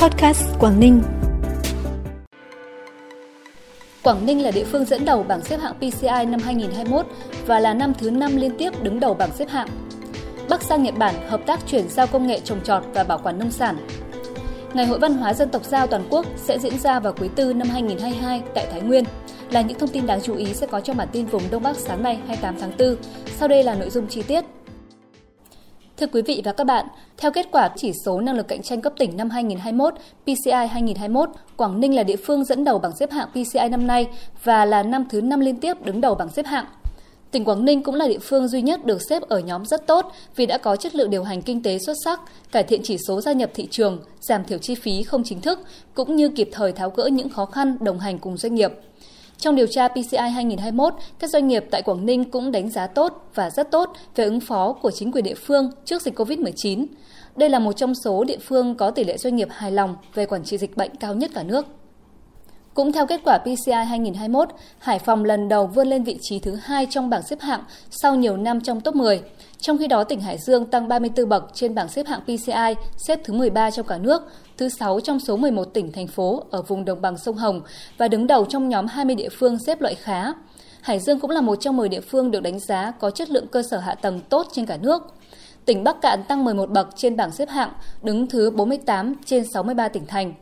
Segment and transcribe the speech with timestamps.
[0.00, 1.02] Podcast Quảng Ninh.
[4.02, 7.06] Quảng Ninh là địa phương dẫn đầu bảng xếp hạng PCI năm 2021
[7.46, 9.68] và là năm thứ 5 liên tiếp đứng đầu bảng xếp hạng.
[10.48, 13.38] Bắc sang Nhật Bản, hợp tác chuyển giao công nghệ trồng trọt và bảo quản
[13.38, 13.76] nông sản.
[14.74, 17.52] Ngày hội văn hóa dân tộc giao toàn quốc sẽ diễn ra vào quý tư
[17.52, 19.04] năm 2022 tại Thái Nguyên.
[19.50, 21.76] Là những thông tin đáng chú ý sẽ có trong bản tin vùng Đông Bắc
[21.76, 22.96] sáng nay 28 tháng 4.
[23.38, 24.44] Sau đây là nội dung chi tiết.
[26.00, 28.80] Thưa quý vị và các bạn, theo kết quả chỉ số năng lực cạnh tranh
[28.80, 29.94] cấp tỉnh năm 2021,
[30.24, 34.06] PCI 2021, Quảng Ninh là địa phương dẫn đầu bảng xếp hạng PCI năm nay
[34.44, 36.64] và là năm thứ 5 liên tiếp đứng đầu bảng xếp hạng.
[37.30, 40.12] Tỉnh Quảng Ninh cũng là địa phương duy nhất được xếp ở nhóm rất tốt
[40.36, 42.20] vì đã có chất lượng điều hành kinh tế xuất sắc,
[42.52, 45.60] cải thiện chỉ số gia nhập thị trường, giảm thiểu chi phí không chính thức,
[45.94, 48.72] cũng như kịp thời tháo gỡ những khó khăn đồng hành cùng doanh nghiệp.
[49.40, 53.28] Trong điều tra PCI 2021, các doanh nghiệp tại Quảng Ninh cũng đánh giá tốt
[53.34, 56.86] và rất tốt về ứng phó của chính quyền địa phương trước dịch COVID-19.
[57.36, 60.26] Đây là một trong số địa phương có tỷ lệ doanh nghiệp hài lòng về
[60.26, 61.66] quản trị dịch bệnh cao nhất cả nước.
[62.74, 64.48] Cũng theo kết quả PCI 2021,
[64.78, 68.14] Hải Phòng lần đầu vươn lên vị trí thứ hai trong bảng xếp hạng sau
[68.14, 69.20] nhiều năm trong top 10.
[69.60, 73.20] Trong khi đó, tỉnh Hải Dương tăng 34 bậc trên bảng xếp hạng PCI, xếp
[73.24, 74.22] thứ 13 trong cả nước,
[74.56, 77.60] thứ 6 trong số 11 tỉnh, thành phố ở vùng đồng bằng sông Hồng
[77.98, 80.32] và đứng đầu trong nhóm 20 địa phương xếp loại khá.
[80.80, 83.46] Hải Dương cũng là một trong 10 địa phương được đánh giá có chất lượng
[83.46, 85.02] cơ sở hạ tầng tốt trên cả nước.
[85.64, 89.88] Tỉnh Bắc Cạn tăng 11 bậc trên bảng xếp hạng, đứng thứ 48 trên 63
[89.88, 90.32] tỉnh thành.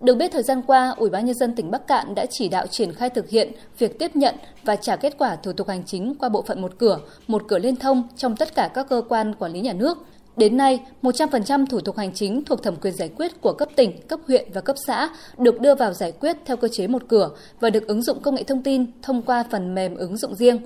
[0.00, 2.66] Được biết thời gian qua, Ủy ban nhân dân tỉnh Bắc Cạn đã chỉ đạo
[2.66, 6.14] triển khai thực hiện việc tiếp nhận và trả kết quả thủ tục hành chính
[6.14, 9.34] qua bộ phận một cửa, một cửa liên thông trong tất cả các cơ quan
[9.34, 9.98] quản lý nhà nước.
[10.36, 14.06] Đến nay, 100% thủ tục hành chính thuộc thẩm quyền giải quyết của cấp tỉnh,
[14.08, 15.08] cấp huyện và cấp xã
[15.38, 17.30] được đưa vào giải quyết theo cơ chế một cửa
[17.60, 20.58] và được ứng dụng công nghệ thông tin thông qua phần mềm ứng dụng riêng.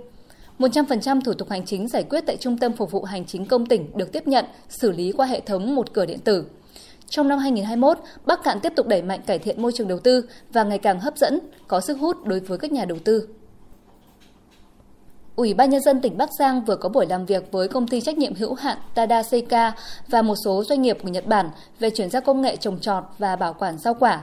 [0.58, 3.66] 100% thủ tục hành chính giải quyết tại Trung tâm Phục vụ Hành chính công
[3.66, 6.44] tỉnh được tiếp nhận, xử lý qua hệ thống một cửa điện tử.
[7.10, 10.24] Trong năm 2021, Bắc Cạn tiếp tục đẩy mạnh cải thiện môi trường đầu tư
[10.52, 13.28] và ngày càng hấp dẫn, có sức hút đối với các nhà đầu tư.
[15.36, 18.00] Ủy ban Nhân dân tỉnh Bắc Giang vừa có buổi làm việc với công ty
[18.00, 19.72] trách nhiệm hữu hạn Tada Seika
[20.08, 23.04] và một số doanh nghiệp của Nhật Bản về chuyển giao công nghệ trồng trọt
[23.18, 24.20] và bảo quản rau quả.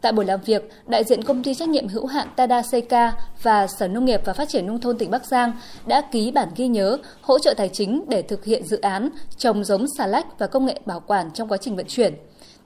[0.00, 3.12] Tại buổi làm việc, đại diện công ty trách nhiệm hữu hạn Tada Seika
[3.42, 5.52] và Sở Nông nghiệp và Phát triển Nông thôn tỉnh Bắc Giang
[5.86, 9.64] đã ký bản ghi nhớ hỗ trợ tài chính để thực hiện dự án trồng
[9.64, 12.14] giống xà lách và công nghệ bảo quản trong quá trình vận chuyển.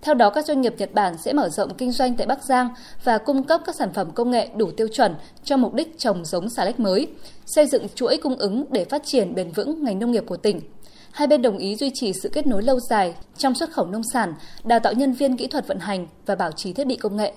[0.03, 2.69] Theo đó, các doanh nghiệp Nhật Bản sẽ mở rộng kinh doanh tại Bắc Giang
[3.05, 5.15] và cung cấp các sản phẩm công nghệ đủ tiêu chuẩn
[5.45, 7.09] cho mục đích trồng giống xà lách mới,
[7.47, 10.61] xây dựng chuỗi cung ứng để phát triển bền vững ngành nông nghiệp của tỉnh
[11.13, 14.03] hai bên đồng ý duy trì sự kết nối lâu dài trong xuất khẩu nông
[14.13, 17.17] sản, đào tạo nhân viên kỹ thuật vận hành và bảo trì thiết bị công
[17.17, 17.33] nghệ.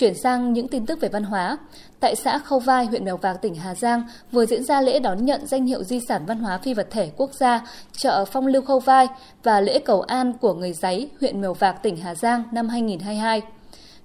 [0.00, 1.58] Chuyển sang những tin tức về văn hóa.
[2.00, 5.24] Tại xã Khâu Vai, huyện Mèo Vạc, tỉnh Hà Giang vừa diễn ra lễ đón
[5.24, 8.62] nhận danh hiệu di sản văn hóa phi vật thể quốc gia chợ Phong Lưu
[8.62, 9.06] Khâu Vai
[9.42, 13.42] và lễ cầu an của người Giấy, huyện Mèo Vạc, tỉnh Hà Giang năm 2022.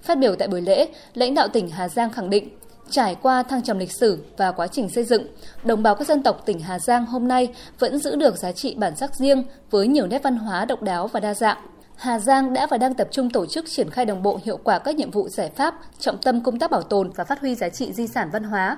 [0.02, 2.50] Phát biểu tại buổi lễ, lãnh đạo tỉnh Hà Giang khẳng định
[2.90, 5.28] Trải qua thăng trầm lịch sử và quá trình xây dựng,
[5.64, 8.76] đồng bào các dân tộc tỉnh Hà Giang hôm nay vẫn giữ được giá trị
[8.78, 11.58] bản sắc riêng với nhiều nét văn hóa độc đáo và đa dạng.
[11.96, 14.80] Hà Giang đã và đang tập trung tổ chức triển khai đồng bộ hiệu quả
[14.80, 17.70] các nhiệm vụ giải pháp, trọng tâm công tác bảo tồn và phát huy giá
[17.70, 18.78] trị di sản văn hóa,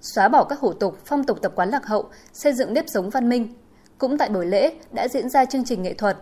[0.00, 3.10] xóa bỏ các hủ tục, phong tục tập quán lạc hậu, xây dựng nếp sống
[3.10, 3.54] văn minh.
[3.98, 6.16] Cũng tại buổi lễ đã diễn ra chương trình nghệ thuật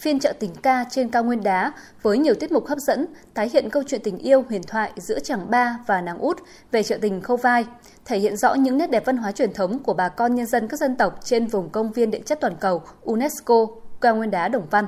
[0.00, 1.72] phiên chợ tình ca trên cao nguyên đá
[2.02, 5.18] với nhiều tiết mục hấp dẫn, tái hiện câu chuyện tình yêu huyền thoại giữa
[5.20, 6.38] chàng ba và nàng út
[6.70, 7.66] về chợ tình khâu vai,
[8.04, 10.68] thể hiện rõ những nét đẹp văn hóa truyền thống của bà con nhân dân
[10.68, 13.66] các dân tộc trên vùng công viên địa chất toàn cầu UNESCO
[14.00, 14.86] cao nguyên đá Đồng Văn.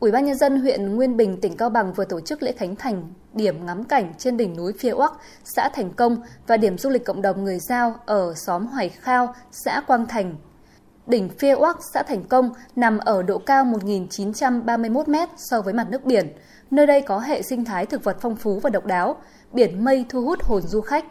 [0.00, 2.76] Ủy ban nhân dân huyện Nguyên Bình, tỉnh Cao Bằng vừa tổ chức lễ khánh
[2.76, 5.12] thành điểm ngắm cảnh trên đỉnh núi Phía Oắc,
[5.44, 9.34] xã Thành Công và điểm du lịch cộng đồng người Giao ở xóm Hoài Khao,
[9.52, 10.36] xã Quang Thành,
[11.06, 15.86] Đỉnh Phía Oác, xã Thành Công nằm ở độ cao 1.931 m so với mặt
[15.90, 16.32] nước biển.
[16.70, 19.16] Nơi đây có hệ sinh thái thực vật phong phú và độc đáo,
[19.52, 21.04] biển mây thu hút hồn du khách.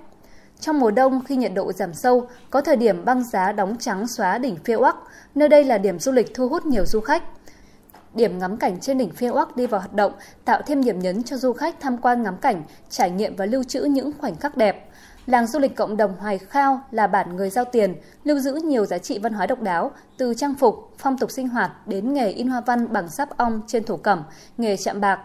[0.59, 4.07] Trong mùa đông khi nhiệt độ giảm sâu, có thời điểm băng giá đóng trắng
[4.07, 4.95] xóa đỉnh Phía Oác,
[5.35, 7.23] nơi đây là điểm du lịch thu hút nhiều du khách.
[8.13, 10.13] Điểm ngắm cảnh trên đỉnh Phía Oác đi vào hoạt động,
[10.45, 13.63] tạo thêm điểm nhấn cho du khách tham quan ngắm cảnh, trải nghiệm và lưu
[13.63, 14.87] trữ những khoảnh khắc đẹp.
[15.25, 18.85] Làng du lịch cộng đồng Hoài Khao là bản người giao tiền, lưu giữ nhiều
[18.85, 22.29] giá trị văn hóa độc đáo, từ trang phục, phong tục sinh hoạt đến nghề
[22.29, 24.23] in hoa văn bằng sáp ong trên thổ cẩm,
[24.57, 25.19] nghề chạm bạc.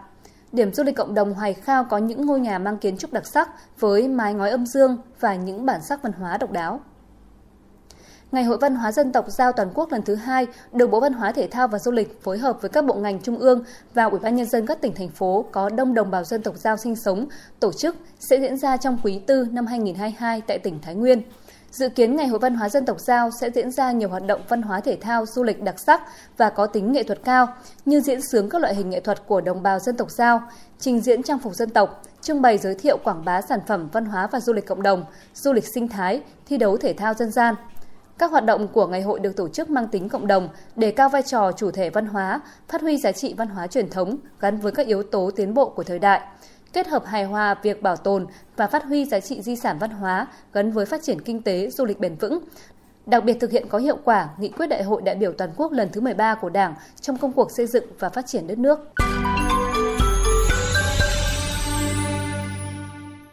[0.52, 3.26] Điểm du lịch cộng đồng Hoài Khao có những ngôi nhà mang kiến trúc đặc
[3.26, 6.80] sắc với mái ngói âm dương và những bản sắc văn hóa độc đáo.
[8.32, 11.12] Ngày hội văn hóa dân tộc giao toàn quốc lần thứ hai được Bộ Văn
[11.12, 13.64] hóa Thể thao và Du lịch phối hợp với các bộ ngành trung ương
[13.94, 16.56] và Ủy ban nhân dân các tỉnh thành phố có đông đồng bào dân tộc
[16.56, 17.26] giao sinh sống
[17.60, 21.22] tổ chức sẽ diễn ra trong quý tư năm 2022 tại tỉnh Thái Nguyên.
[21.70, 24.40] Dự kiến Ngày hội văn hóa dân tộc Giao sẽ diễn ra nhiều hoạt động
[24.48, 26.02] văn hóa thể thao, du lịch đặc sắc
[26.36, 27.48] và có tính nghệ thuật cao
[27.84, 30.42] như diễn sướng các loại hình nghệ thuật của đồng bào dân tộc Giao,
[30.78, 34.04] trình diễn trang phục dân tộc, trưng bày giới thiệu quảng bá sản phẩm văn
[34.04, 37.32] hóa và du lịch cộng đồng, du lịch sinh thái, thi đấu thể thao dân
[37.32, 37.54] gian.
[38.18, 41.08] Các hoạt động của ngày hội được tổ chức mang tính cộng đồng, đề cao
[41.08, 44.58] vai trò chủ thể văn hóa, phát huy giá trị văn hóa truyền thống gắn
[44.58, 46.20] với các yếu tố tiến bộ của thời đại,
[46.72, 48.26] kết hợp hài hòa việc bảo tồn
[48.56, 51.70] và phát huy giá trị di sản văn hóa gắn với phát triển kinh tế,
[51.70, 52.38] du lịch bền vững,
[53.06, 55.72] đặc biệt thực hiện có hiệu quả nghị quyết đại hội đại biểu toàn quốc
[55.72, 58.78] lần thứ 13 của Đảng trong công cuộc xây dựng và phát triển đất nước.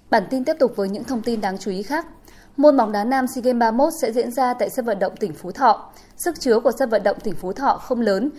[0.09, 2.05] Bản tin tiếp tục với những thông tin đáng chú ý khác.
[2.57, 5.33] Môn bóng đá nam SEA Games 31 sẽ diễn ra tại sân vận động tỉnh
[5.33, 5.89] Phú Thọ.
[6.17, 8.29] Sức chứa của sân vận động tỉnh Phú Thọ không lớn,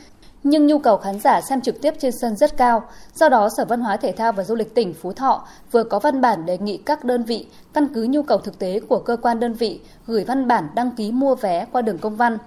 [0.43, 2.83] nhưng nhu cầu khán giả xem trực tiếp trên sân rất cao.
[3.15, 5.99] Do đó, Sở Văn hóa Thể thao và Du lịch tỉnh Phú Thọ vừa có
[5.99, 9.17] văn bản đề nghị các đơn vị căn cứ nhu cầu thực tế của cơ
[9.17, 12.39] quan đơn vị gửi văn bản đăng ký mua vé qua đường công văn.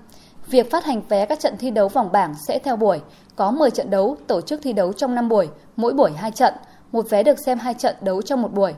[0.47, 3.01] Việc phát hành vé các trận thi đấu vòng bảng sẽ theo buổi,
[3.35, 6.53] có 10 trận đấu tổ chức thi đấu trong 5 buổi, mỗi buổi 2 trận,
[6.91, 8.73] một vé được xem 2 trận đấu trong một buổi.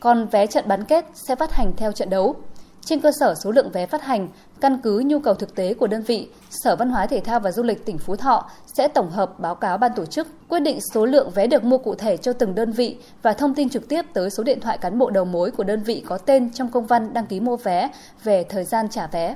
[0.00, 2.36] Còn vé trận bán kết sẽ phát hành theo trận đấu.
[2.84, 4.28] Trên cơ sở số lượng vé phát hành,
[4.60, 7.52] căn cứ nhu cầu thực tế của đơn vị, Sở Văn hóa Thể thao và
[7.52, 10.78] Du lịch tỉnh Phú Thọ sẽ tổng hợp báo cáo ban tổ chức, quyết định
[10.94, 13.88] số lượng vé được mua cụ thể cho từng đơn vị và thông tin trực
[13.88, 16.68] tiếp tới số điện thoại cán bộ đầu mối của đơn vị có tên trong
[16.68, 17.90] công văn đăng ký mua vé
[18.24, 19.34] về thời gian trả vé.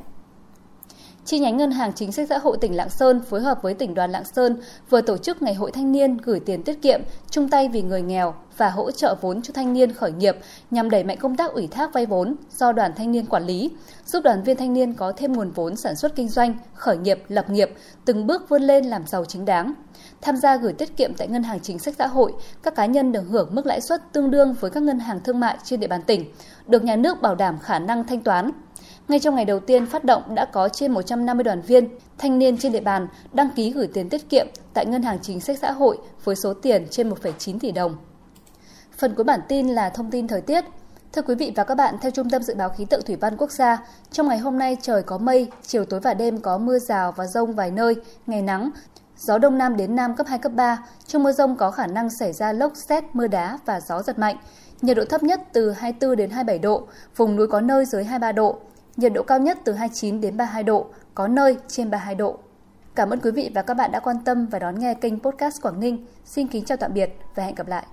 [1.27, 3.95] Chi nhánh Ngân hàng Chính sách Xã hội tỉnh Lạng Sơn phối hợp với tỉnh
[3.95, 4.57] đoàn Lạng Sơn
[4.91, 7.01] vừa tổ chức Ngày hội Thanh niên gửi tiền tiết kiệm,
[7.31, 10.37] chung tay vì người nghèo và hỗ trợ vốn cho thanh niên khởi nghiệp
[10.71, 13.71] nhằm đẩy mạnh công tác ủy thác vay vốn do đoàn thanh niên quản lý,
[14.07, 17.23] giúp đoàn viên thanh niên có thêm nguồn vốn sản xuất kinh doanh, khởi nghiệp,
[17.29, 17.71] lập nghiệp,
[18.05, 19.75] từng bước vươn lên làm giàu chính đáng.
[20.21, 22.33] Tham gia gửi tiết kiệm tại Ngân hàng Chính sách Xã hội,
[22.63, 25.41] các cá nhân được hưởng mức lãi suất tương đương với các ngân hàng thương
[25.41, 26.25] mại trên địa bàn tỉnh,
[26.67, 28.51] được nhà nước bảo đảm khả năng thanh toán,
[29.09, 32.57] ngay trong ngày đầu tiên phát động đã có trên 150 đoàn viên, thanh niên
[32.59, 35.73] trên địa bàn đăng ký gửi tiền tiết kiệm tại Ngân hàng Chính sách Xã
[35.73, 37.97] hội với số tiền trên 1,9 tỷ đồng.
[38.99, 40.65] Phần cuối bản tin là thông tin thời tiết.
[41.13, 43.37] Thưa quý vị và các bạn, theo Trung tâm Dự báo Khí tượng Thủy văn
[43.37, 46.79] Quốc gia, trong ngày hôm nay trời có mây, chiều tối và đêm có mưa
[46.79, 47.97] rào và rông vài nơi,
[48.27, 48.71] ngày nắng,
[49.19, 50.79] gió đông nam đến nam cấp 2, cấp 3.
[51.07, 54.19] Trong mưa rông có khả năng xảy ra lốc, xét, mưa đá và gió giật
[54.19, 54.37] mạnh.
[54.83, 56.87] Nhiệt độ thấp nhất từ 24 đến 27 độ,
[57.17, 58.59] vùng núi có nơi dưới 23 độ
[58.97, 62.39] nhiệt độ cao nhất từ 29 đến 32 độ, có nơi trên 32 độ.
[62.95, 65.63] Cảm ơn quý vị và các bạn đã quan tâm và đón nghe kênh podcast
[65.63, 66.07] Quảng Ninh.
[66.25, 67.87] Xin kính chào tạm biệt và hẹn gặp lại.